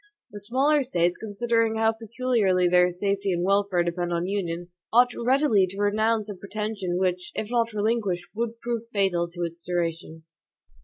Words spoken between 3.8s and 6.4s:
depend on union, ought readily to renounce a